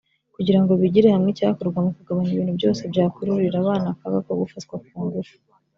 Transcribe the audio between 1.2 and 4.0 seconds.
icyakorwa mu kugabanya ibintu byose byakururira abana